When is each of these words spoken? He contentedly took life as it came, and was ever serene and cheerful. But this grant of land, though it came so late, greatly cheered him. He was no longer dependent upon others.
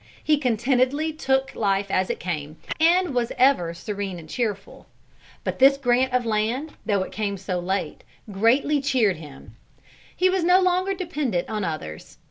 He 0.23 0.37
contentedly 0.39 1.13
took 1.13 1.53
life 1.53 1.91
as 1.91 2.09
it 2.09 2.19
came, 2.19 2.57
and 2.79 3.13
was 3.13 3.31
ever 3.37 3.71
serene 3.75 4.17
and 4.17 4.27
cheerful. 4.27 4.87
But 5.43 5.59
this 5.59 5.77
grant 5.77 6.11
of 6.11 6.25
land, 6.25 6.73
though 6.83 7.03
it 7.03 7.11
came 7.11 7.37
so 7.37 7.59
late, 7.59 8.03
greatly 8.31 8.81
cheered 8.81 9.17
him. 9.17 9.55
He 10.15 10.27
was 10.27 10.43
no 10.43 10.59
longer 10.59 10.95
dependent 10.95 11.47
upon 11.49 11.65
others. 11.65 12.17